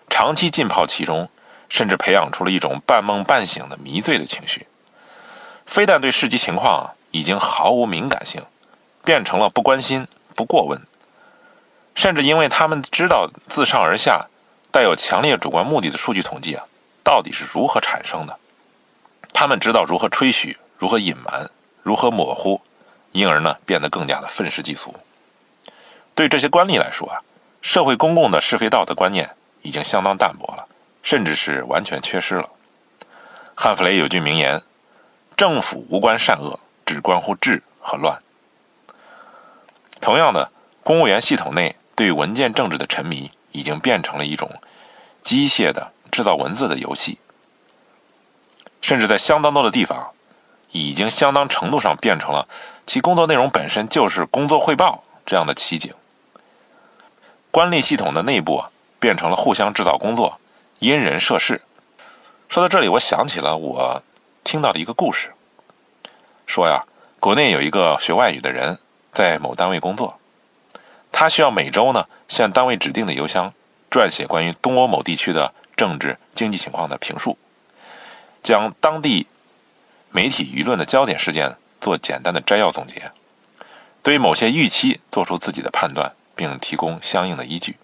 [0.08, 1.28] 长期浸泡其中，
[1.68, 4.66] 甚至培养出了一种半梦半醒的迷醉的情绪。
[5.66, 8.40] 非但对市级情况已经毫无敏感性，
[9.04, 10.80] 变成了不关心、不过问。
[11.94, 14.28] 甚至因为他们知道自上而下
[14.70, 16.64] 带有强烈主观目的的数据统计啊，
[17.04, 18.38] 到底是如何产生的，
[19.34, 21.50] 他们知道如何吹嘘、如何隐瞒、
[21.82, 22.62] 如何模糊，
[23.10, 24.96] 因而呢变得更加的愤世嫉俗。
[26.14, 27.22] 对这些官吏来说啊，
[27.60, 30.66] 社会公共的是非道德观念已经相当淡薄了，
[31.02, 32.48] 甚至是完全缺失了。
[33.54, 34.62] 汉弗雷有句名言
[35.36, 38.18] ：“政府无关善恶，只关乎治和乱。”
[40.00, 40.50] 同样的，
[40.82, 41.76] 公务员系统内。
[41.94, 44.50] 对文件政治的沉迷已经变成了一种
[45.22, 47.20] 机械的制造文字的游戏，
[48.80, 50.12] 甚至在相当多的地方，
[50.70, 52.48] 已经相当程度上变成了
[52.86, 55.92] 其工作内容本身就是工作汇报这样的奇景。
[57.52, 58.64] 官吏系统的内部，
[58.98, 60.40] 变成了互相制造工作，
[60.80, 61.60] 因人设事。
[62.48, 64.02] 说到这里，我想起了我
[64.42, 65.34] 听到的一个故事，
[66.46, 66.86] 说呀，
[67.20, 68.78] 国内有一个学外语的人
[69.12, 70.18] 在某单位工作。
[71.12, 73.52] 他需要每周呢向单位指定的邮箱
[73.90, 77.36] 撰写关于东欧某地区的政治经济情况的评述，
[78.42, 79.26] 将当地
[80.08, 83.12] 媒体舆论的焦点事件做简单的摘要总结，
[84.02, 87.76] 对于某些预期做出自己的判断，并提供相应的依据。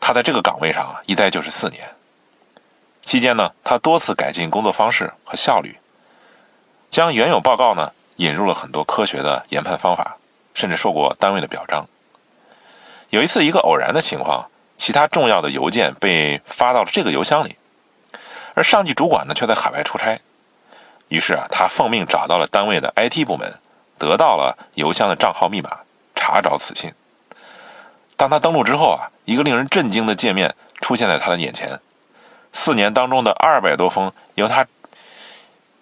[0.00, 1.94] 他在这个岗位上啊一待就是四年，
[3.02, 5.78] 期间呢他多次改进工作方式和效率，
[6.90, 10.18] 将原有报告呢引入了很多科学的研判方法。
[10.56, 11.88] 甚至受过单位的表彰。
[13.10, 17.58] 有一次，一个偶然的情况，其他重要的邮件被发到了这个邮箱里，
[18.54, 20.20] 而上级主管呢却在海外出差。
[21.08, 23.58] 于是啊，他奉命找到了单位的 IT 部门，
[23.98, 25.80] 得到了邮箱的账号密码，
[26.24, 26.94] 查找此信。
[28.16, 31.78] 当他登录之后啊，一个令人震惊的界面出现在他的眼前：
[32.50, 34.64] 四年当中的二百多封由他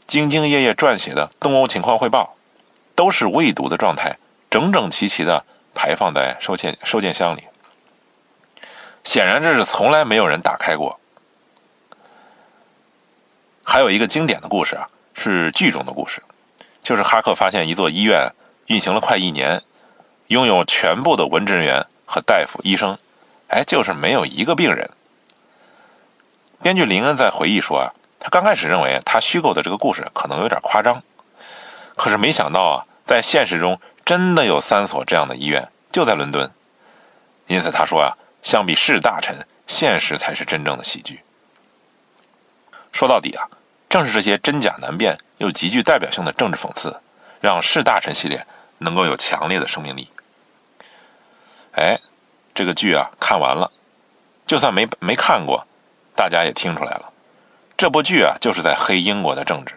[0.08, 2.34] 兢兢业业撰写的东欧情况汇报，
[2.96, 4.18] 都是未读的状态，
[4.50, 7.44] 整整齐齐的排放在收件收件箱里。
[9.04, 10.98] 显然，这是从来没有人打开过。
[13.62, 16.20] 还有一个经典的故事啊，是剧中的故事，
[16.82, 18.32] 就是哈克发现一座医院
[18.66, 19.62] 运行了快一年，
[20.28, 22.98] 拥有全部的文职人员和大夫、医生，
[23.48, 24.90] 哎，就是没有一个病人。
[26.62, 31.02] 编剧林恩在回忆说啊，他刚开始认为他虚构的这个故事可能有点夸张，
[31.96, 36.50] 可是没想到啊，在现实中真的有三所这样的医院，就在伦敦。
[37.48, 41.22] 因此他说啊，相比士大臣，现实才是真正的喜剧。
[42.92, 43.48] 说到底啊，
[43.88, 47.00] 正是这些真假难辨又极具代表性的政治讽刺，
[47.40, 48.46] 让士大臣系列
[48.82, 50.08] 能够有强烈的生命力。
[51.72, 51.98] 哎，
[52.54, 53.70] 这个剧啊看完了，
[54.46, 55.66] 就算没没看过，
[56.14, 57.10] 大家也听出来了，
[57.76, 59.74] 这部剧啊就是在黑英国的政治。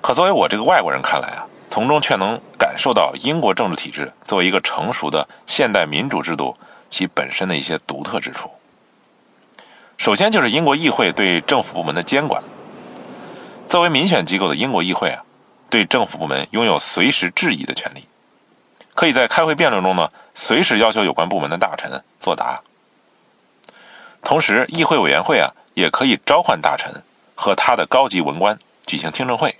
[0.00, 6.56] 可作为我这个外国人看来啊，从中却能感受到英国政治体制作为一个成熟的现代民主制度，
[6.90, 8.50] 其本身的一些独特之处。
[9.96, 12.42] 首先就是英国议会对政府部门的监管。
[13.68, 15.24] 作为民选机构的英国议会啊，
[15.72, 18.06] 对政府部门拥有随时质疑的权利，
[18.94, 22.60] 可以在开会辩论中呢，随时要求有关部门的大臣作答。
[24.22, 27.02] 同时，议会委员会啊，也可以召唤大臣
[27.34, 29.58] 和他的高级文官举行听证会。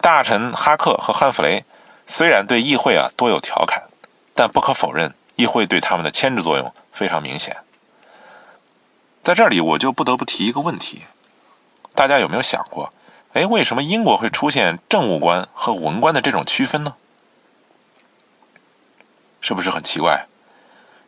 [0.00, 1.62] 大臣哈克和汉弗雷
[2.06, 3.82] 虽然对议会啊多有调侃，
[4.34, 7.54] 但不可否认，议会对他们的牵制作用非常明显。
[9.22, 11.02] 在这里，我就不得不提一个问题：
[11.94, 12.94] 大家有没有想过，
[13.32, 16.94] 哎，为什么英国会出现政务官和文官的这种区分呢？
[19.40, 20.26] 是不是很奇怪？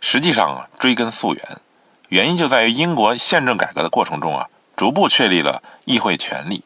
[0.01, 1.61] 实际上啊，追根溯源，
[2.09, 6.65] 原因就在于英国宪政改革的过程中啊，逐步确立了议会权力，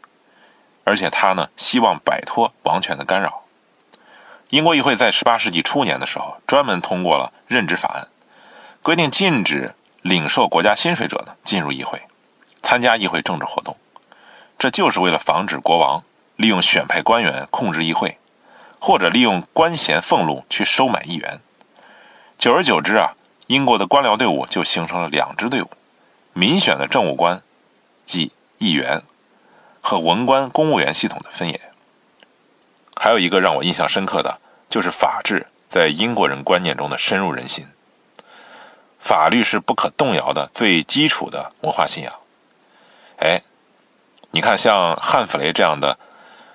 [0.84, 3.42] 而且他呢希望摆脱王权的干扰。
[4.50, 8.08] 英国议会在18世纪初年的时候，专门通过了任职法案，
[8.82, 9.74] 规定禁止。
[10.02, 12.00] 领受国家薪水者呢，进入议会，
[12.62, 13.76] 参加议会政治活动，
[14.58, 16.02] 这就是为了防止国王
[16.36, 18.18] 利用选派官员控制议会，
[18.80, 21.40] 或者利用官衔俸禄去收买议员。
[22.38, 23.14] 久而久之啊，
[23.46, 25.70] 英国的官僚队伍就形成了两支队伍：
[26.32, 27.42] 民选的政务官，
[28.04, 29.02] 即议员，
[29.80, 31.60] 和文官公务员系统的分野。
[32.98, 34.40] 还有一个让我印象深刻的
[34.70, 37.66] 就是法治在英国人观念中的深入人心。
[38.98, 42.12] 法律是不可动摇的最基础的文化信仰。
[43.18, 43.42] 哎，
[44.36, 45.98] 你看，像汉弗雷这样的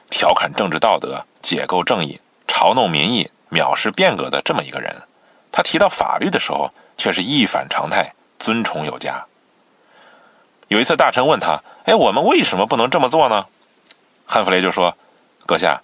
[0.07, 4.95] 调侃政治道德、解构正义、嘲弄民意、藐视变革的这么一个人，
[5.51, 9.25] 他提到法律的时候却是一反常态，尊崇有加。
[10.67, 13.47] 有一次，大臣问他：“哎，我们为什么不能这么做呢？”
[14.27, 14.95] 汉弗雷就说
[15.47, 15.81] ：“阁下，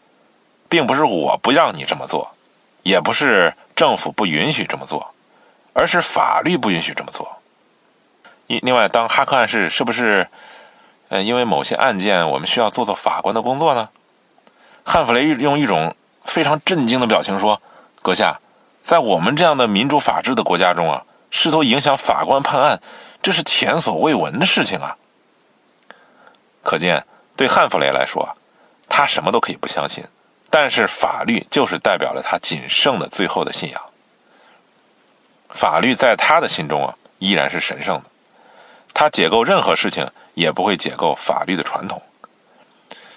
[0.70, 2.36] 并不是我不让你这么做，
[2.84, 5.16] 也不是政府不允许这么做。”
[5.74, 7.42] 而是法律不允许这么做。
[8.46, 10.28] 另另外，当哈克案是是不是，
[11.10, 13.90] 呃，因为某些案件我们需要做做法官的工作呢？
[14.84, 17.62] 汉弗雷用一种非常震惊的表情说
[18.02, 18.40] ：“阁下，
[18.82, 22.82] 在我们这样的民主法治的国家中啊，试图影响法官判案，
[23.22, 24.98] 这是前所未闻的事情啊！”
[26.64, 28.38] 可见，对汉弗雷来说，
[28.90, 30.04] 他什么都可以不相信，
[30.50, 33.82] 但是法律就是代表了他仅剩的最后的信仰。
[35.50, 38.10] 法律在他的心中啊，依然是神圣的。
[38.94, 42.02] 他解构任何事情，也不会解构法律的传统。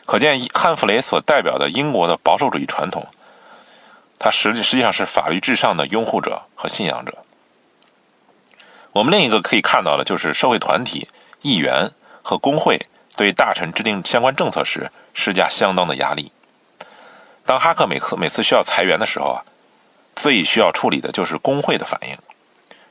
[0.05, 3.07] 可见汉弗雷所代表的英国的保守主义传统，
[4.19, 7.25] 他实际实际上是法律至上的拥护者和信仰者。
[8.93, 11.09] 我们另一个可以看到的，就是社会团体、
[11.43, 11.91] 议员
[12.23, 16.33] 和工会对大臣制定相关政策时施加相当的压力。
[17.45, 19.45] 当哈克每次每次需要裁员的时候啊。
[20.17, 22.19] 最需要处理的就是工会的反应，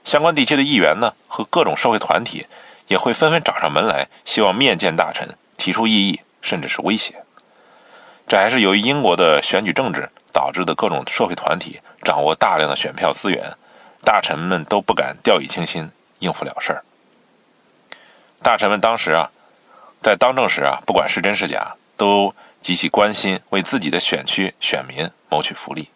[0.04, 2.48] 相关地区的议员呢和各种社会团体
[2.90, 7.24] 也会纷纷找上门来，希望面见大臣，提出异议，甚至是威胁。
[8.28, 13.54] 这还是由于英国的选举政治导致的各种社会团体掌握大量的选票资源，
[14.04, 16.84] 大臣们都不敢掉以轻心，应付了事儿。
[18.42, 19.32] 大臣们当时啊，
[20.02, 25.90] 在当政时啊，不管是真是假，都极其关心为自己的选区选民谋取福利。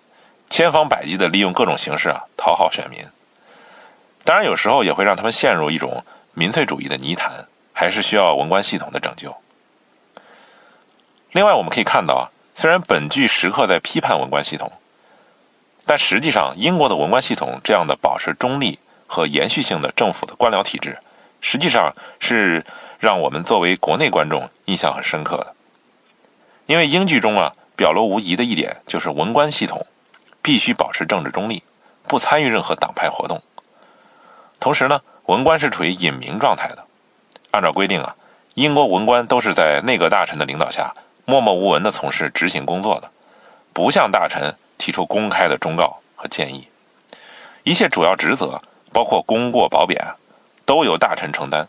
[0.49, 2.99] 千方百计地利用各种形式啊讨好选民，
[4.23, 9.35] 当然有时候也会让他们陷入一种民粹主义的泥潭，还是需要文官系统的拯救。
[11.31, 12.23] 另外，我们可以看到啊，
[12.53, 14.71] 虽然本剧时刻在批判文官系统，
[15.85, 20.99] 但实际上英国的文官系统这样的保持中立和延续性的政府的官僚体制，
[21.41, 22.65] 实际上是
[22.99, 25.55] 让我们作为国内观众印象很深刻的。
[26.65, 29.85] 因为英剧中啊表露无遗的一点就是文官系统
[30.41, 31.63] 必须保持政治中立，
[32.07, 33.41] 不参与任何党派活动。
[34.59, 36.85] 同时呢，文官是处于隐名状态的。
[37.51, 38.15] 按照规定啊，
[38.55, 40.93] 英国文官都是在内阁大臣的领导下
[41.25, 43.11] 默默无闻地从事执行工作的，
[43.71, 46.67] 不向大臣提出公开的忠告和建议。
[47.63, 48.61] 一切主要职责，
[48.91, 50.15] 包括功过褒贬，
[50.65, 51.67] 都由大臣承担。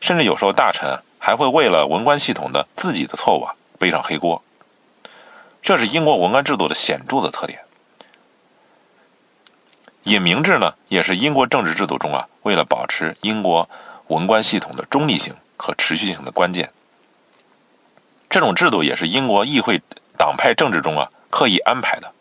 [0.00, 4.42] 甚至有时候大臣还会为了文官系统的自己的错误啊背上黑锅。
[5.60, 7.60] 这是英国文官制度的显著的特点。
[10.08, 13.68] 隐名制呢，也是英国政治制度中啊，为了保持英国
[14.06, 16.72] 文官系统的中立性和持续性的关键。
[18.30, 19.82] 这种制度也是英国议会
[20.16, 22.14] 党派政治中啊刻意安排的，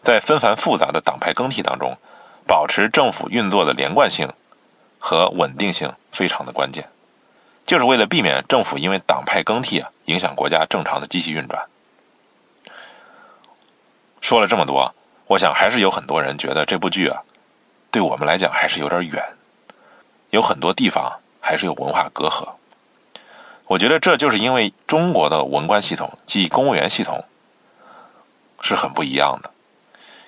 [0.00, 1.98] 在纷繁复杂的党派更替当中，
[2.46, 4.28] 保持政府运作的连贯性
[5.00, 6.88] 和稳定性非常的关键，
[7.66, 11.66] 就是为了避免政府因为党派更替啊影响国家正常的机器运转。
[14.20, 14.94] 说了这么多。
[15.28, 17.22] 我想还是有很多人觉得这部剧啊，
[17.90, 19.22] 对我们来讲还是有点远，
[20.30, 22.54] 有很多地方还是有文化隔阂。
[23.66, 27.26] 我觉得这就是因为中国的文官系统即公务员系统
[28.62, 29.50] 是很不一样的，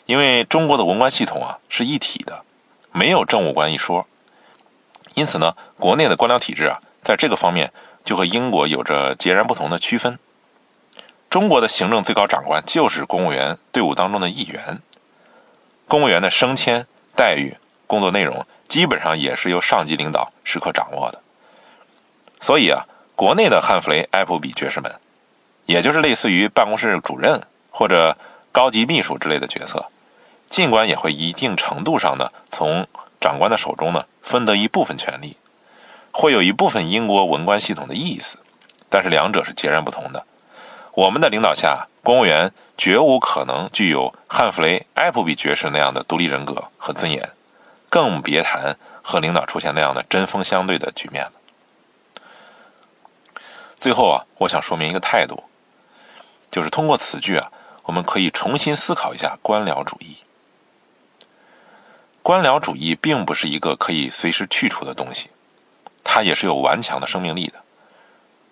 [0.04, 2.44] 因为中国的文官系统啊是一体的，
[2.92, 4.06] 没有政务官一说，
[5.14, 7.72] 因此呢，国内的官僚体制啊在这个方面
[8.04, 10.18] 就和英国有着截然不同的区分。
[11.30, 14.82] 中国的行政最高长官就是公务员队伍当中的一员。
[15.90, 16.86] 公务员的升迁
[17.16, 17.56] 待遇、
[17.88, 21.20] 工作内容，基本上也是由上级领导时刻掌握的。
[22.40, 22.86] 所以啊，
[23.16, 25.00] 国内的汉弗雷·艾普比爵士们，
[25.66, 28.16] 也就是类似于办公室主任或者
[28.52, 29.90] 高级秘书之类的角色，
[30.48, 32.86] 尽管也会一定程度上的从
[33.20, 35.38] 长官的手中呢分得一部分权利，
[36.12, 38.38] 会有一部分英国文官系统的意思，
[38.88, 40.24] 但是两者是截然不同的。
[41.00, 41.86] 我们的领导下。
[42.02, 47.30] 公务员绝无可能具有汉弗雷·艾普比爵士那样的独立人格和尊严，
[47.90, 51.32] 更别谈和领导出现那样的针锋相对的局面了。
[53.76, 55.44] 最后啊，我想说明一个态度，
[56.50, 60.18] 就是通过此剧啊，我们可以重新思考一下官僚主义。
[62.22, 65.30] 官僚主义并不是一个可以随时去除的东西，
[66.02, 67.62] 它也是有顽强的生命力的，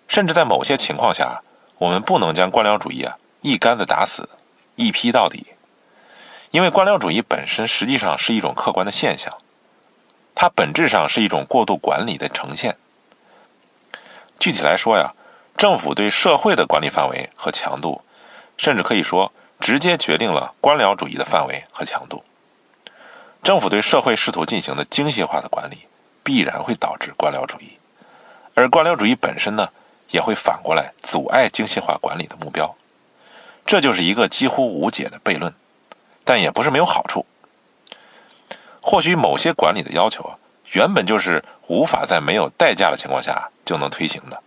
[0.07, 1.41] 甚至在某些情况下，
[1.79, 3.17] 我们不能将官僚主义啊。
[3.41, 4.29] 一竿子打死，
[4.75, 5.55] 一批到底。
[6.51, 9.37] 因为官僚主义本身实际上是一种客观的现象，
[10.35, 12.75] 它本质上是一种过度管理的呈现。
[14.37, 15.13] 具体来说呀，
[15.55, 18.01] 政府对社会的管理范围和强度，
[18.57, 22.23] 甚至可以说直接决定了官僚主义的范围和强度。
[23.41, 25.87] 政府对社会试图进行的精细化的管理，
[26.23, 27.77] 必然会导致官僚主义，
[28.53, 29.69] 而官僚主义本身呢，
[30.11, 32.75] 也会反过来阻碍精细化管理的目标。
[33.65, 35.53] 这就是一个几乎无解的悖论，
[36.23, 37.25] 但也不是没有好处。
[38.81, 40.37] 或许某些管理的要求啊，
[40.71, 44.41] 原本就是无法在没有代价的情况下就能推行的。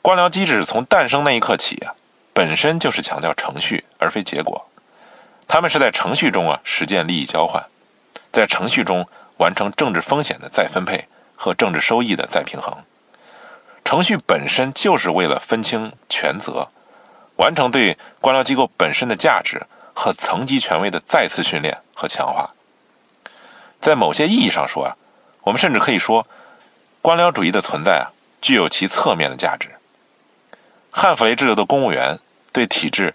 [0.00, 1.94] 官僚机制从诞生那一刻起啊，
[2.32, 4.68] 本身就是强调程序而非结果。
[5.48, 7.64] 他们是在程序中啊实践利益交换，
[8.32, 9.08] 在程序中
[9.38, 12.84] 完成政治风险的再分配和政治收益的再平衡。
[13.84, 16.70] 程序本身就是为了分清权责。
[17.36, 22.50] 完成对官僚机构本身的价值和层级权威的再次训练和强化。
[23.80, 24.96] 在某些意义上说啊，
[25.42, 26.26] 我们甚至可以说，
[27.00, 29.70] 官僚主义的存在啊，具有其侧面的价值。
[30.90, 32.18] 汉弗雷制度的公务员
[32.52, 33.14] 对体制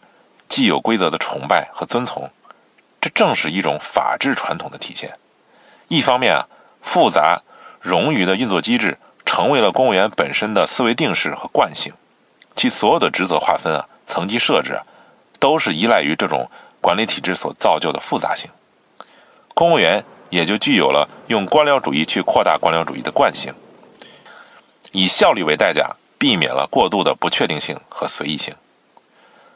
[0.49, 2.32] 既有规则的崇拜和遵从，
[2.99, 5.18] 这正是一种法治传统的体现。
[5.88, 6.47] 一方面啊，
[6.82, 7.43] 复杂
[7.84, 8.97] 冗余的运作机制
[9.28, 11.93] 成为了公务员本身的思维定式和惯性，
[12.55, 13.88] 其所有的职责划分啊。
[14.07, 14.86] 层级设置啊
[15.38, 16.49] 都是依赖于这种
[16.80, 18.49] 管理体制所造就的复杂性，
[19.53, 23.53] 公务员也就具有了用官僚主义去扩大官僚主义的惯性，
[24.93, 28.55] 以效率为代价，避免了过度的不确定性和随意性。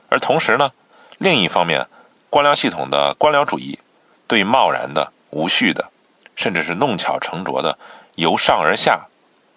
[0.10, 0.74] 而同时呢，
[1.18, 1.88] 另一方面，
[2.30, 3.80] 官僚系统的官僚主义
[4.28, 5.90] 对贸然的、无序的，
[6.36, 7.80] 甚至是弄巧成拙的
[8.16, 9.08] 由上而下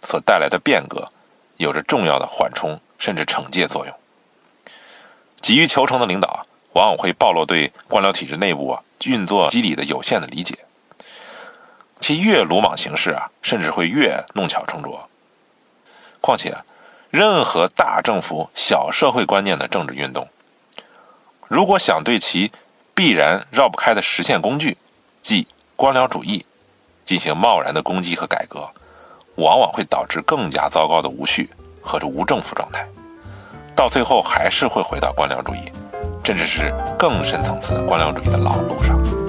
[0.05, 1.09] 所带来的变革，
[1.57, 3.95] 有着重要的缓冲甚至惩戒作用。
[5.41, 10.59] 急于求成的领导，往往会暴露对官僚体制内部啊运作机理的有限的理解。
[12.01, 15.09] 其越鲁莽行事啊，甚至会越弄巧成拙。
[16.21, 16.55] 况且，
[17.11, 20.29] 任何大政府、小社会观念的政治运动，
[21.49, 22.51] 如果想对其
[22.95, 24.77] 必然绕不开的实现工具，
[25.23, 25.47] 即
[25.77, 26.45] 官僚主义，
[27.05, 28.71] 进行贸然的攻击和改革，
[29.37, 32.87] 往往会导致更加糟糕的无序和这无政府状态。
[33.75, 35.73] 到最后还是会回到官僚主义，
[36.23, 39.24] 甚至是更深层次的官僚主义的老路上。